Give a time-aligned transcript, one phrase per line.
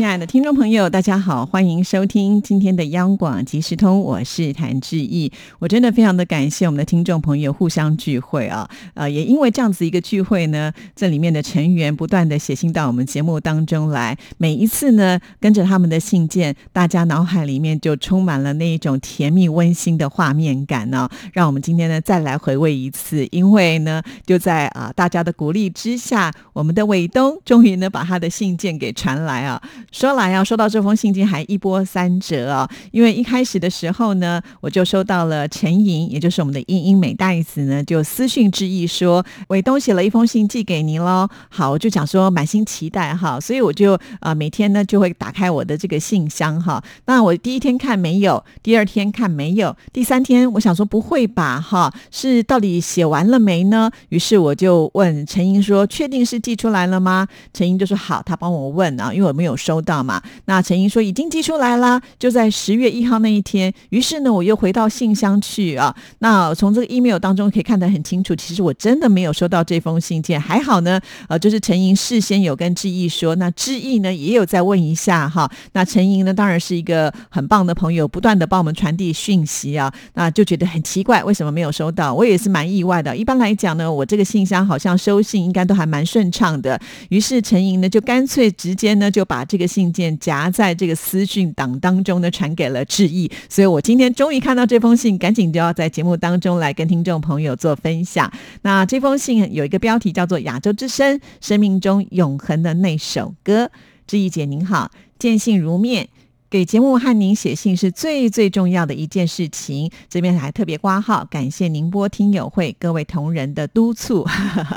[0.00, 5.30] 亲爱的听众朋友，大家好，欢迎收听今天的央广即时通，我是谭志毅。
[5.58, 21.06] 我真的非常的感谢我们的听众朋友互相聚会啊，呃，也因为这样子一个聚会呢，这里面的成员不断的写信到我们节目当中来，每一次呢，跟着他们的信件，大家脑海里面就充满了那一种甜蜜温馨的画面感呢。
[21.34, 29.60] 让我们今天呢再来回味一次，因为呢，就在啊大家的鼓励之下，我们的伟东终于呢把他的信件给传来啊。
[29.92, 32.70] 说来要收到这封信件还一波三折啊！
[32.92, 41.28] 因为一开始的时候呢，我就收到了陈莹，也就是我们的英英美袋子呢，就私讯致意说伟东写了一封信寄给您喽。
[41.48, 46.80] 好，我就讲说满心期待哈，所以我就啊每天呢就会打开我的这个信箱哈。
[47.06, 53.90] 那我第一天看没有，第二天看没有，第三天我想说不会吧哈，是到底写完了没呢？
[54.10, 60.22] 于是我就问陈莹说：“确定是寄出来了吗？”陈莹就说：“好，他帮我问啊，因为我没有收。”到嘛？
[60.46, 63.72] 那陈英说已经寄出来了，就在十月一号那一天。
[63.90, 65.94] 于是呢，我又回到信箱去啊。
[66.18, 70.40] 那从这个 email 当中可以看得很清楚，其实我真的没有收到这封信件。
[70.40, 75.50] 还好呢，呃，就是陈莹事先有跟志毅说，那志毅呢也有再问一下哈。
[75.72, 79.90] 那陈莹呢当然是一个很棒的朋友，不断的帮我们传递讯息啊。
[80.14, 82.12] 那就觉得很奇怪，为什么没有收到？
[82.12, 83.16] 我也是蛮意外的。
[83.16, 86.78] 一般来讲呢，我这个信箱好像收信应该都还蛮顺畅的。
[87.08, 89.69] 于是陈莹呢就干脆直接呢就把这个。
[89.70, 98.30] 信件夹在这个私讯档当中呢，传给了志毅，所以我今天终于看到这封信，赶紧就要在节目当中来跟听众朋友做分享。
[98.62, 103.66] 那这封信有一个标题叫做《亚洲之声：生命中永恒的那首歌》。
[104.06, 106.08] 志毅姐您好，见信如面。
[106.50, 114.26] 给节目和您写信是最最重要的一件事情，这边还特别挂号，感谢宁波听友会各位同仁的督促。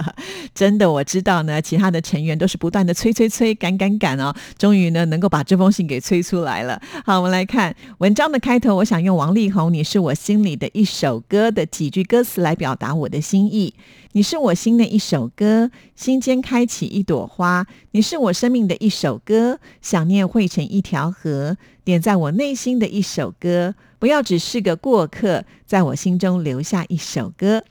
[0.53, 6.79] 真的，我知道呢，其他的成员都是不断的催催催，赶赶赶哦，终于呢能够把这封信给催出来了。
[7.03, 13.73] 好，我们来看文章的开头，我想用王力宏《你是我心里的一首歌》的几句歌词来表达我的心意。
[14.15, 17.65] 你是我心的一首歌，心间开启一朵花。
[17.93, 23.75] 你是我生命的一首歌，想念汇成一条河，点在我内心的一首歌。
[23.99, 27.63] 不要只是个过客，在我心中留下一首歌。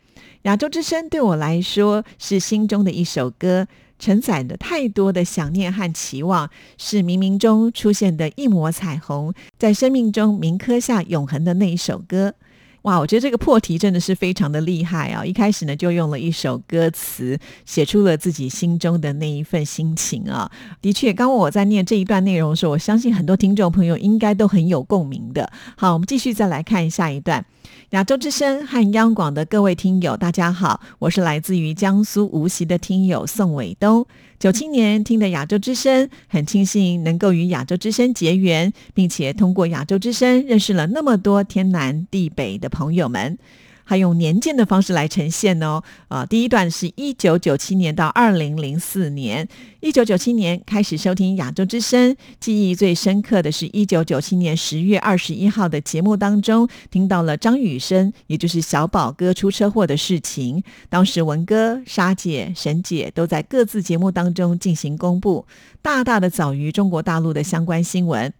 [0.43, 12.35] 亚洲之声对我来说是心中的一首歌，承载了太多的想念和期望，是冥冥中出现的一抹彩虹，在生命中铭刻下永恒的那一首歌。
[12.83, 15.25] 哇，我觉得这个破题真的是非常的厉害啊！
[15.25, 20.51] 一开始呢，就用了一首歌词，写出了自己心中的那一份心情啊。
[20.81, 25.51] 的确，刚刚我在念这一段内容的时候，我相信很多听众朋友应该都很有共鸣的。
[25.77, 27.45] 好，我们继续再来看下一段。
[27.91, 34.07] 亚洲之声和央广的各位听友，大家好，我是来自于江苏无锡的听友宋伟东。
[34.39, 43.39] 九七年听的亚洲之声，很庆幸能够与亚洲之声结缘，并且通过亚洲之声认识了那么多天南地北的朋友们。
[43.85, 45.83] 还用年鉴的方式来呈现哦。
[46.09, 49.49] 啊，第一段是一九九七年到二零零四年。
[49.81, 60.63] 一九九七年开始收听亚洲之声，记忆最深刻的是一九九七年十月二十一号的节目当中，听到了张雨生，也就是小宝哥出车祸的事情。
[60.89, 65.45] 当时文哥、沙姐、沈姐都在各自节目当中进行公布，
[65.81, 68.33] 大大的早于中国大陆的相关新闻。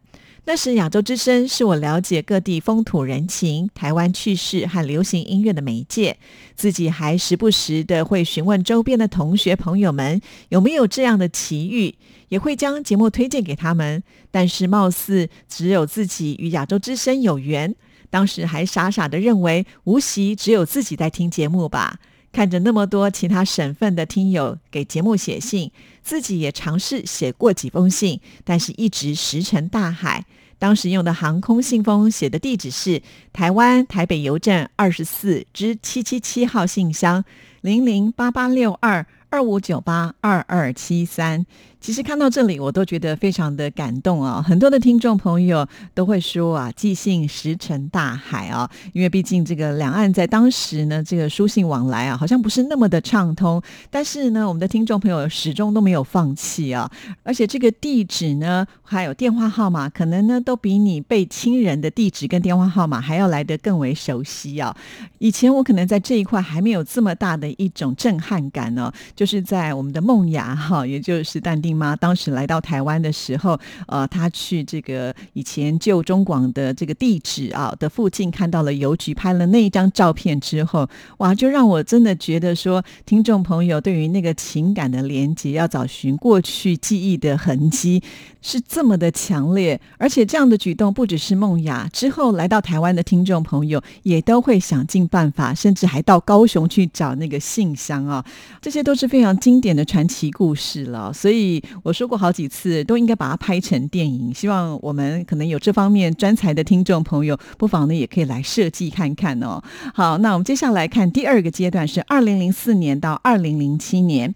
[0.45, 6.17] 那时，亚洲之声是我了解各地风土人情、台湾趣事和流行音乐的媒介。
[6.57, 11.95] 自己还时不时的会询问周边的同学朋友们有没有这样的奇遇，
[12.29, 14.03] 也会将节目推荐给他们。
[14.33, 17.77] 但是，貌似只有自己与亚洲之声有缘。
[18.11, 22.01] 当时还傻傻的认为，无锡只有自己在听节目吧。
[22.33, 25.71] 看着那么多其他省份的听友给节目写信，
[26.03, 30.25] 自己也尝试写过几封信，但是一直石沉大海。
[30.59, 33.03] 当时用的航空信封写的地址是
[33.33, 37.25] 台湾台北邮政二十四之七七七号信箱
[37.61, 41.45] 零零八八六二二五九八二二七三。
[41.83, 44.41] 其实看到这里，我都觉得非常的感动啊！
[44.41, 53.61] 很多的听众朋友都会说啊，寄信石沉大海啊，因为毕竟这个两岸在当时呢，这个书信往来啊，好像不是那么的畅通。
[53.91, 56.89] 但是呢，我们的听众朋友始终都没有放弃啊，
[57.25, 64.73] 而且这个地址呢，还有电话号码，可能呢，都比你被亲人的地址跟电话号码还要来得更为熟悉啊。
[65.19, 71.72] 以前我可能在这一块还没有这么大的一种震撼感呢，就是在我们的梦雅哈，也就是淡定。
[71.73, 80.89] 妈当时来到台湾的时候，呃，他去这个以前旧中广的这个地址啊的附近看到了邮局，拍了那一张照片之后，
[81.19, 88.03] 哇，就让我真的觉得说，听众朋友对于那个情感的连接，要找寻过去记忆的痕迹，
[88.41, 89.81] 是这么的强烈。
[89.99, 98.25] 而且这样的举动不只是梦雅，之后来到台湾的听众朋友也都会想尽办法，甚至还到高雄去找那个信箱啊，
[98.61, 101.13] 这些都是非常经典的传奇故事了。
[101.13, 101.62] 所以。
[101.83, 104.33] 我说过好几次，都应该把它拍成电影。
[104.35, 109.63] 希望我们可能有这方面专才的听众朋友，不妨呢也可以来设计看看哦。
[109.95, 114.35] 好，那我们接下来看第二个阶段，是二零零四年到二零零七年。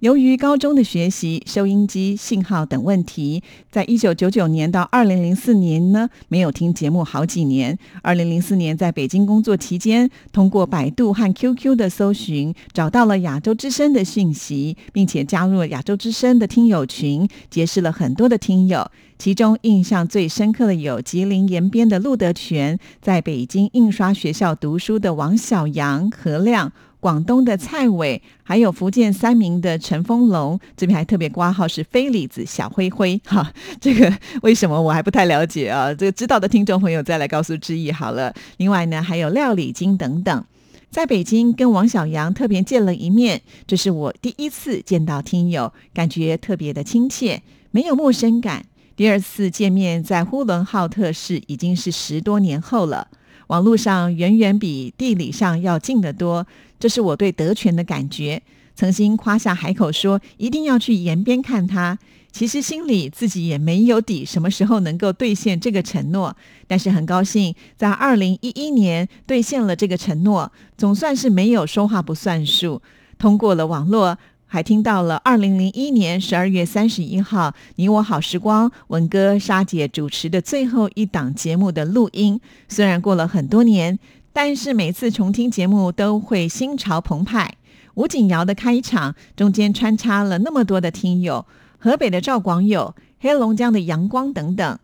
[0.00, 7.78] 由于高中的学习、收音机信号等问题，在一九九九年到二零零四年呢，没有听节目好几年。
[8.02, 18.90] 二零零四年在北京工作期间，通过百度和 QQ 的搜寻，找到了亚洲之声的讯息，并且加入了亚洲之声的听友群，结识了很多的听友。
[19.18, 26.70] 其中印象最深刻的有吉林延边的陆德全，在北京印刷学校读书的王小阳、何亮。
[27.00, 34.12] 广东的蔡伟，还有福建三明的陈丰龙，这边还特别挂号是非李子小灰灰 哈，这个
[34.42, 35.94] 为什么我还不太了解啊？
[35.94, 38.34] 这个知道的听众朋友再来告诉志毅好了。
[38.56, 40.44] 另外呢，还有廖礼金等等，
[40.90, 48.64] 在北京跟王小阳特别见了一面，这是我第一次见到听友，感觉特别的亲切，没有陌生感。
[48.96, 53.08] 第二次见面在呼伦浩特市，已经是十多年后了。
[53.48, 56.46] 网络上远远比地理上要近得多，
[56.78, 58.42] 这是我对德全的感觉。
[58.74, 61.98] 曾经夸下海口说一定要去延边看他，
[62.30, 66.36] 其实心里自己也没有底，什么时候能够兑现这个承诺。
[66.66, 72.82] 但是很高兴，在二零一一年兑现了这个承诺，总算是没有说话不算数，
[73.18, 74.18] 通过了网络。
[74.48, 82.40] 还听到了二零零一年十二月三十一号《你我好时光》文哥沙姐主持的最后一档节目的录音。
[82.68, 83.98] 虽然过了很多年，
[84.36, 87.54] 但是每次重听节目都会心潮澎湃。
[87.94, 91.46] 吴景瑶的开场中间穿插了那么多的听友，
[91.78, 94.78] 河北的赵广友、黑龙江的阳光等等。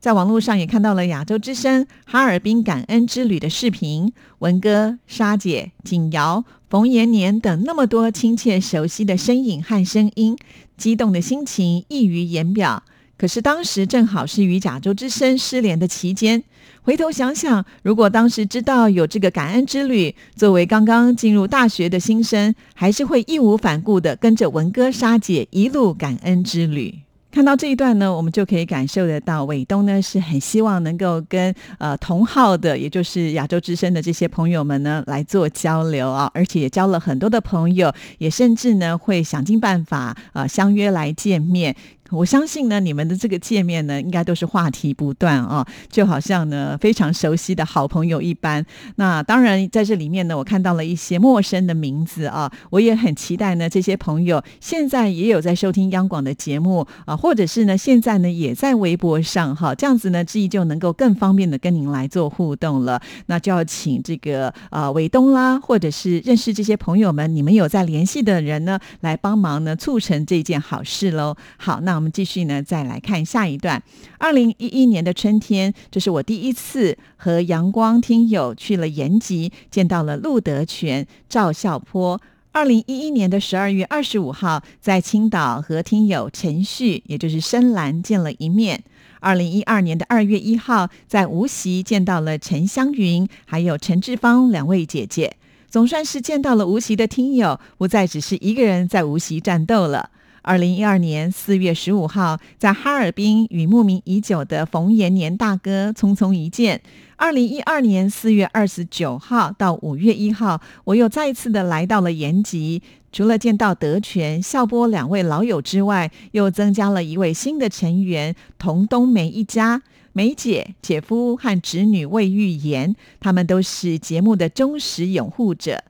[0.00, 10.34] 在网络上也看到了亚洲之声哈尔滨感恩之旅的视频，文哥、沙姐、景瑶、冯延年等那么多亲切熟悉的身影和声音，
[10.78, 12.82] 激动的心情溢于言表。
[13.16, 16.42] 可是当时正好是与亚洲之声失联的期间，
[16.82, 26.94] 回头想想，如果当时知道有这个感恩之旅，作为刚刚进入大学的新生，还是会义无反顾的跟着文哥、沙姐一路感恩之旅。
[27.30, 41.74] 看到这一段呢，我们就可以感受得到，伟东呢是很希望能够跟呃同号的，也就是亚洲之声的这些朋友们呢来做交流啊，而且也交了很多的朋友，也甚至呢会想尽办法啊相约来见面。
[42.10, 48.64] 我相信呢，你们的这个界面呢，应该都是话题不断啊，就好像呢非常熟悉的好朋友一般。
[48.96, 63.00] 那当然在这里面呢，我看到了一些陌生的名字啊，我也很期待呢，这些朋友现在也有在收听央广的节目啊，或者是呢现在呢也在微博上哈，这样子呢，志毅就能够更方便的跟您来做互动了。
[63.26, 71.34] 那就要请这个啊伟东啦，或者是认识这些朋友们，你们有在联系的人呢，来帮忙呢促成这件好事喽。
[71.56, 71.93] 好，那。
[71.94, 73.82] 我们继续呢，再来看下一段。
[74.18, 82.20] 二零一一年的春天，这是我第一次和阳光听友去了延吉，见到了陆德全、赵孝坡。
[82.52, 88.84] 二零一一年的十二月二十五号，在青岛和听友陈旭，也就是深蓝见了一面。
[89.18, 95.36] 二零一二年的二月一号，在无锡见到了陈香云，还有陈志芳两位姐姐。
[95.68, 100.10] 总算是见到了无锡的听友，不再只是一个人在无锡战斗了。
[100.44, 106.82] 二零一二年四月十五号，在哈尔滨与慕名已久的冯延年大哥匆匆一见。
[107.16, 112.82] 二零一二年四月二十九号到五月一号，我又再一次的来到了延吉。
[113.10, 119.80] 除了见到德全、笑波两位老友之外，又增加了一位新的成员——童冬梅一家。
[120.12, 125.82] 梅姐、姐夫和侄女魏玉妍，他们都是节目的忠实拥护者。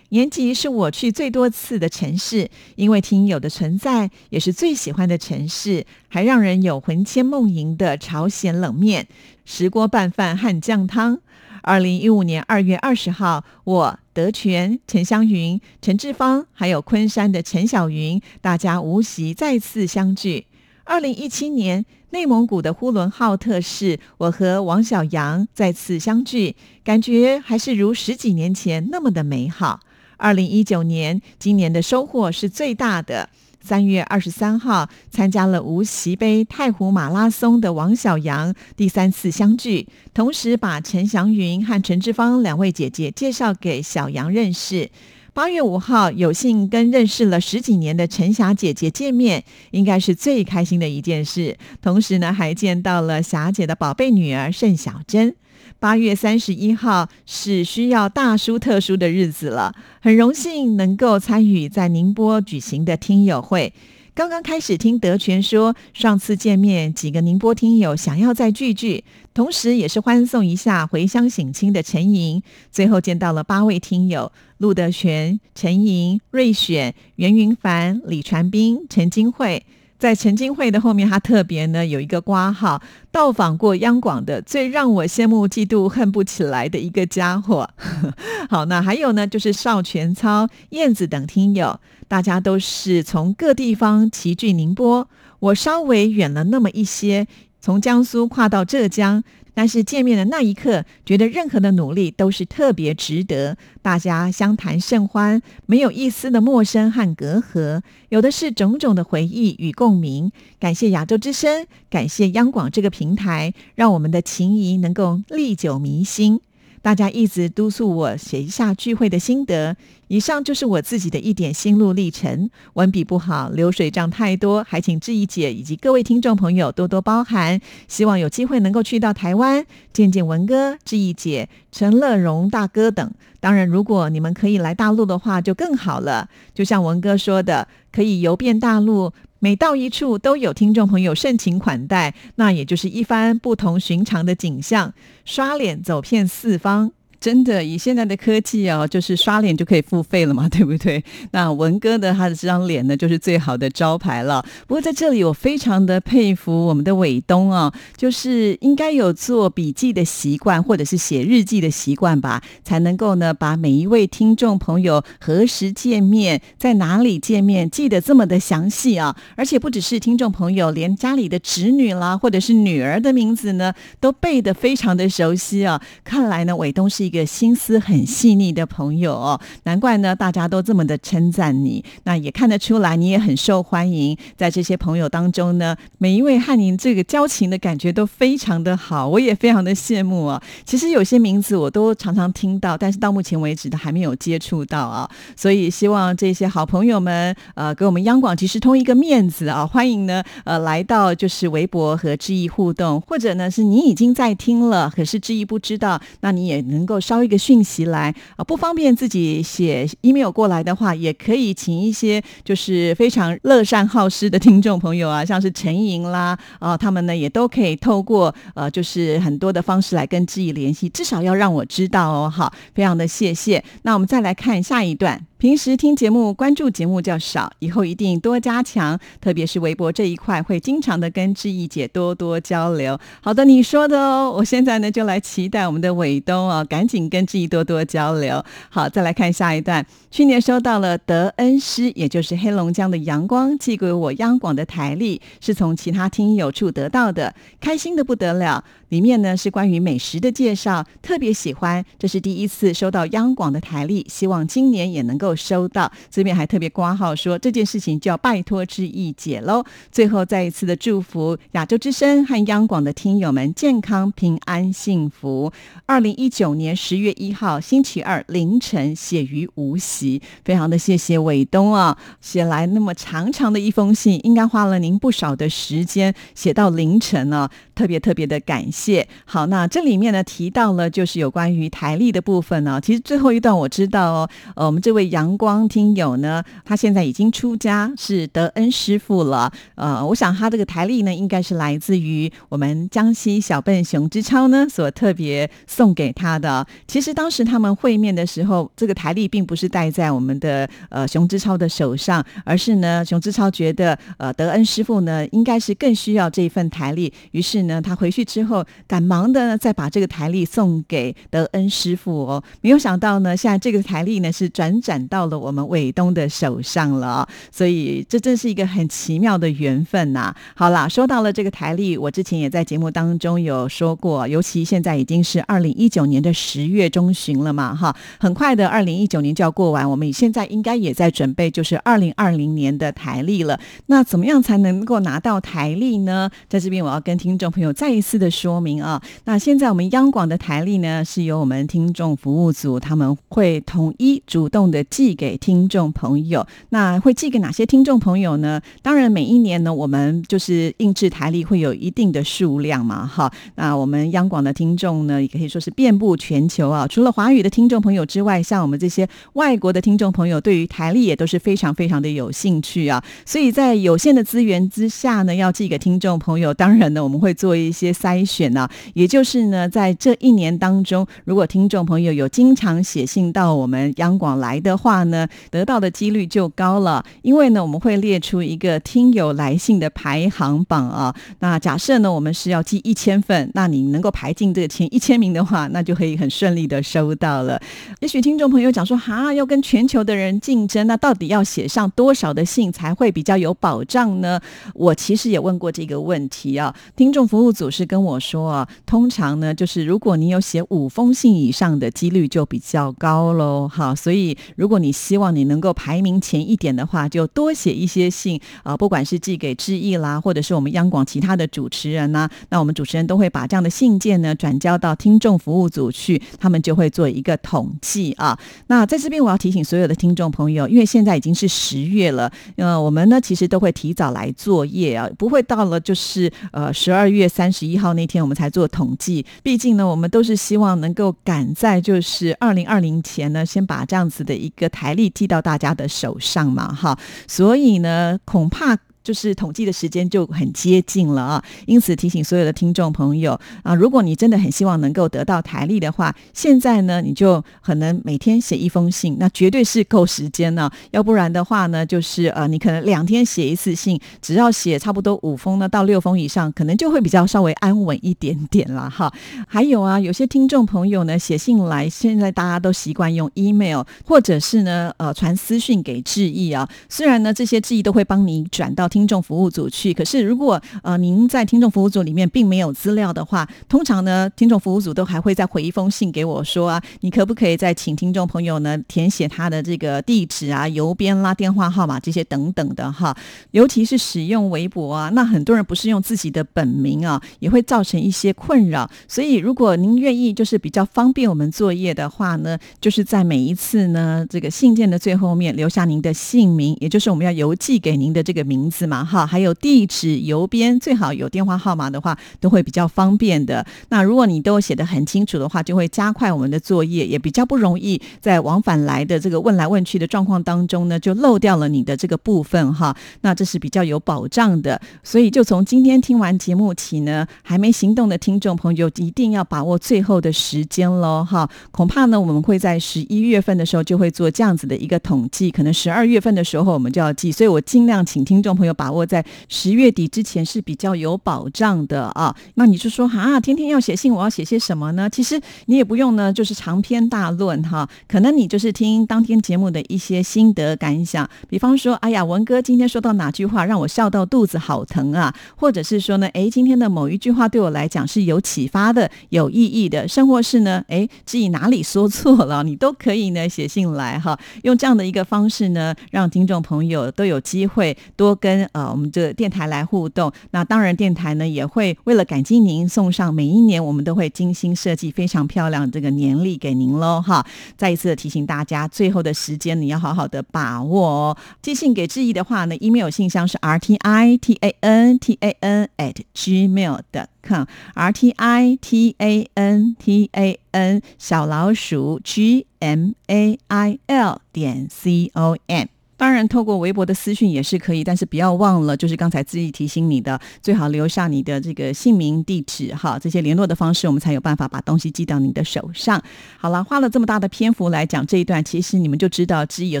[0.14, 9.08] 延吉是我去最多次的城市，因为听友的存在，也是最喜欢的城市，还让人有魂牵梦萦的朝鲜冷面、
[9.44, 11.18] 石锅拌饭和酱汤。
[11.62, 20.46] 二零一五年二月二十号，我德全、陈香云、陈志芳，还有昆山的陈小云，大家无锡再次相聚。
[20.84, 26.54] 二零一七年，内蒙古的呼伦浩特市，我和王小阳再次相聚，
[26.84, 29.80] 感觉还是如十几年前那么的美好。
[30.16, 33.28] 二零一九年，今年的收获是最大的。
[33.60, 44.90] 三月二十三号，参加了无锡杯太湖马拉松的王小阳第三次相聚，同时把陈祥云和陈志芳两位姐姐介绍给小杨认识。
[45.32, 51.56] 八月五号，有幸跟认识了十几年的陈霞姐姐见面，应该是最开心的一件事。
[51.80, 55.34] 同时呢，还见到了霞姐的宝贝女儿盛小珍。
[55.84, 63.70] 八月三十一号是需要大书特书的日子了，很荣幸能够参与在宁波举行的听友会。
[64.14, 72.42] 刚刚开始听德全说，上次见面几个宁波听友想要再聚聚，同时也是欢送一下回乡省亲的陈莹。
[72.72, 79.62] 最后见到了八位听友：陆德全、陈莹、瑞选、袁云凡、李传斌、陈金慧。
[80.04, 87.70] 在陈金会的后面，他特别呢有一个挂号，到访过央广的最让我羡慕、嫉妒、恨不起来的一个家伙。
[88.50, 95.08] 好，那还有呢，就是邵全操、燕子等听友，大家都是从各地方齐聚宁波，
[95.38, 97.26] 我稍微远了那么一些，
[97.58, 99.24] 从江苏跨到浙江。
[99.54, 103.56] 但是见面的那一刻，觉得任何的努力都是特别值得。
[103.80, 110.32] 大家相谈甚欢，没有一丝的陌生和隔阂，有的是种种的回忆与共鸣。
[110.58, 116.40] 感谢亚洲之声，感谢央广这个平台，让我们的情谊能够历久弥新。
[116.84, 119.74] 大家一直督促我写一下聚会的心得，
[120.08, 122.50] 以上就是我自己的一点心路历程。
[122.74, 127.58] 文笔不好，流水账太多，还请志毅姐以及各位听众朋友多多包涵。
[127.88, 129.64] 希望有机会能够去到台湾
[129.94, 133.10] 见见文哥、志毅姐、陈乐荣大哥等。
[133.40, 136.28] 当然，如果你们可以来大陆的话，就更好了。
[136.52, 139.10] 就像文哥说的，可以游遍大陆。
[139.44, 144.94] 每到一处都有听众朋友盛情款待，那也就是一番不同寻常的景象，
[145.26, 146.92] 刷脸走遍四方。
[147.24, 151.02] 真的，以现在的科技哦，就是刷脸就可以付费了嘛，对不对？
[151.32, 154.44] 那文哥的他的这张脸呢，就是最好的招牌了。
[154.66, 169.16] 不过在这里，我非常的佩服我们的伟东啊，就是应该有做笔记的习惯，或者是写日记的习惯吧，才能够呢把每一位听众朋友何时见面，在哪里见面记得这么的详细啊！
[169.34, 175.80] 而且不只是听众朋友，连家里的侄女啦，或者是女儿的名字呢，都背得非常的熟悉啊！
[176.04, 177.13] 看来呢，伟东是一。
[177.14, 181.84] 一个心思很细腻的朋友哦，难怪呢，大家都这么的称赞你。
[182.02, 184.18] 那也看得出来，你也很受欢迎。
[184.36, 190.42] 在这些朋友当中呢，每一位和您这个交情的感觉都非常的好，我也非常的羡慕啊。
[190.64, 195.08] 其实有些名字我都常常听到，但是到目前为止都还没有接触到啊。
[195.36, 207.00] 所以希望这些好朋友们，呃，给我们央广即时通一个面子啊，欢迎呢，呃，来到就是微博和志毅互动，或者呢是你已经在听了，可是志毅不知道，那你也能够。
[207.04, 222.30] 捎一个讯息来啊，不方便自己写 email 过来的话，也可以请一些就是非常乐善好施的听众朋友啊，像是陈莹啦 啊，他们呢也都可以透过呃，就是很多的方式来跟自己联系，至少要让我知道哦。
[222.30, 223.62] 好，非常的谢谢。
[223.82, 225.26] 那我们再来看下一段。
[225.36, 232.98] 平时听节目、关注节目较少，以后一定多加强，特别是微博这一块，会经常的跟志毅姐多多交流。
[233.20, 234.32] 好的，你说的哦。
[234.34, 238.42] 我现在呢就来期待我们的伟东哦，赶紧跟志毅多多交流。
[238.70, 239.84] 好，再来看下一段。
[240.10, 248.64] 去年收到了德恩师，也就是黑龙江的阳光寄给我央广的台历，是从其他听友处得到的，开心的不得了。
[248.94, 251.84] 里面呢是关于美食的介绍，特别喜欢。
[251.98, 255.90] 这是第一次收到央广的台历，希望今年也能够收到。
[256.08, 259.64] 这边还特别挂号说这件事情就要拜托之意姐喽。
[259.90, 265.52] 最后再一次的祝福亚洲之声和央广的听友们健康平安幸福。
[265.86, 277.50] 二零一九年十月一号星期二凌晨写于无锡，非常的谢谢伟东啊，写来那么长长的一封信，应该花了您不少的时间写到凌晨啊。
[277.74, 279.06] 特别特别的感谢。
[279.24, 282.80] 好，那这里面呢提到了就是有关于台历的部分呢。
[282.80, 289.52] 其实最后一段我知道哦，呃，我们这位阳光听友呢，他现在已经出家是德恩师傅了。
[289.74, 296.66] 呃，我想他这个台历呢，应该是来自于我们江西小笨熊之超呢所特别送给他的。
[296.86, 312.42] 其实当时他们会面的时候，这个台历并不是戴在我们的呃熊之超的手上，而是呢熊之超觉得呃德恩师傅呢应该是更需要这一份台历，于是呢他回去之后赶忙的再把这个台历送给德恩师傅哦。
[312.60, 320.34] 没有想到呢，现在这个台历呢是转转到了我们伟东的手上了，所以这真是一个很奇妙的缘分呐。
[320.54, 333.58] 好啦，说到了这个台历，我之前也在节目当中有说过，尤其现在已经是二零一九年的十月中旬了嘛，哈，很快的二零一九年就要过完，我们现在应该也在准备就是二零二零年的台历了。
[333.86, 336.30] 那怎么样才能够拿到台历呢？
[336.48, 346.44] 在这边我要跟听众朋友再一次的说明啊，那现在我们央广的台历呢，是由我们听众服务组他们会统一主动的寄给听众朋友。
[346.70, 348.60] 那会寄给哪些听众朋友呢？
[348.82, 353.32] 当然每一年呢，我们就是印制台历会有一定的数量嘛，哈。
[353.54, 356.88] 那我们央广的听众呢，也可以说是遍布全球啊。
[356.88, 363.00] 除了华语的听众朋友之外，像我们这些外国的听众朋友，对于台历也都是非常非常的有兴趣啊。
[363.24, 368.66] 所以在有限的资源之下呢，要寄给听众朋友，当然呢，我们会做一些筛选呢。
[368.94, 377.04] 也就是呢，在这一年当中，如果听众朋友有经常写信到我们央广来的话呢，得到的几率就高了。
[377.20, 381.14] 因为呢，我们会列出一个听友来信的排行榜啊。
[381.40, 387.60] 那假设呢，我们是要寄一千份，那你能够排进这个前一千名的话，那就可以很顺利的收到了。
[388.00, 394.40] 也许听众朋友讲说，哈，要跟全球的人竞争，那到底要写上多少的信才会比较有保障呢？
[394.72, 396.74] 我其实也问过这个问题啊。
[396.96, 403.66] 听众服务组是跟我说啊，通常呢，就是如果你有写五封信以上的几率就比较高喽。
[403.66, 418.38] 好，所以如果你希望你能够排名前一点的话，就多写一些信啊，不管是寄给志毅啦，或者是我们央广其他的主持人呐，那我们主持人都会把这样的信件呢转交到听众服务组去，他们就会做一个统计啊。
[418.68, 429.24] 那在这边我要提醒所有的听众朋友，因为现在已经是十月了，呃，我们呢其实都会提早来作业啊，不会到了就是呃十二月三十一号那天我们才做统计。
[429.42, 436.98] 毕竟呢，我们都是希望能够赶在就是二零二零前呢，先把这样子的一个台历寄到大家的手上嘛，哈。
[437.26, 438.78] 所以呢，恐怕。
[439.04, 450.70] 就是统计的时间就很接近了啊，因此提醒所有的听众朋友啊，如果你真的很希望能够得到台历的话，现在呢你就可能每天写一封信，那绝对是够时间呢。
[450.92, 459.12] 要不然的话呢，就是呃你可能两天写一次信，只要写差不多五封呢到六封以上，可能就会比较稍微安稳一点点了哈。
[459.46, 468.88] 还有啊，有些听众朋友呢写信来，现在大家都习惯用 email 或者是呢呃传私讯给致意啊，虽然呢这些致意都会帮你转到。
[468.94, 483.16] 听众服务组去，可是如果呃您在听众服务组里面并没有资料的话，通常呢听众服务组都还会再回一封信给我说啊，你可不可以再请听众朋友呢填写他的这个地址啊、邮编啦、电话号码这些等等的哈。
[483.50, 488.88] 尤其是使用微博啊，那很多人不是用自己的本名啊，也会造成一些困扰。
[489.08, 498.83] 所以如果您愿意就是比较方便我们作业的话呢，就是在每一次呢这个信件的最后面留下您的姓名，也就是我们要邮寄给您的这个名字。
[498.86, 503.64] 嘛哈，还有地址、邮编，最好有电话号码的话，都会比较方便的。
[503.88, 512.94] 那如果你都写得很清楚的话，就会加快我们的作业，也比较不容易在往返来的这个问来问去的状况当中呢，就漏掉了你的这个部分哈。
[513.22, 514.80] 那这是比较有保障的。
[515.02, 521.48] 所以就从今天听完节目起呢，还没行动的听众朋友一定要把握最后的时间喽哈。
[521.70, 527.32] 恐怕呢，我们会在十一月份的时候就会做这样子的一个统计，可能十二月份的时候我们就要记。
[527.32, 528.73] 所以我尽量请听众朋友。
[528.74, 532.34] 把握在十月底之前是比较有保障的啊。
[532.54, 535.08] 那你就说啊，天天要写信，我要写些什么呢？
[535.08, 537.88] 其实你也不用呢，就是长篇大论哈。
[538.08, 545.34] 可能你就是听当天节目的一些心得感想，比方说，哎呀，文哥今天说到哪句话让我笑到肚子好疼啊？
[545.56, 554.38] 或者是说呢，哎，今天的某一句话对我来讲是有启发的、有意义的，甚或是呢，哎，自己哪里说错了，你都可以呢写信来哈。
[554.62, 558.63] 用这样的一个方式呢，让听众朋友都有机会多跟。
[558.72, 560.32] 呃我们这电台来互动。
[560.50, 567.44] 那当然，电台呢也会为了感激您，送上每一年我们都会精心设计非常漂亮这个年历给您喽哈。
[567.76, 571.36] 再一次的提醒大家，最后的时间你要好好的把握哦。
[571.62, 577.28] 寄信给志毅的话呢，email 信箱是 r t i t a n t a n at gmail 的。
[577.42, 584.40] 看 r t i t a n t a n 小老鼠 g m a i l
[584.50, 585.93] 点 c o m。
[586.16, 596.22] 当然，透过微博的私讯也是可以，但是不要忘了，就是刚才自己提醒你的，最好留下你的这个姓名、地址，哈，这些联络的方式，我们才有办法把东西寄到你的手上。
[596.58, 600.00] 好了，花了这么大的篇幅来讲这一段，其实你们就知道志毅有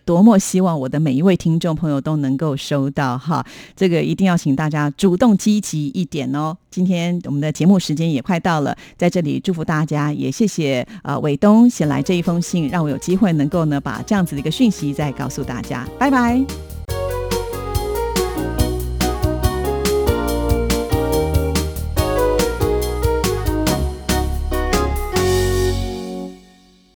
[0.00, 3.44] 多么希望我的每一位听众朋友都能够收到哈。
[3.74, 6.56] 这个一定要请大家主动积极一点哦。
[6.70, 15.86] 今天我们的节目时间也快到了，在这里祝福大家，也谢谢呃伟东写来这一封信，让我有机会能够呢把这样子的一个讯息再告诉大家。
[16.02, 16.71] 拜拜。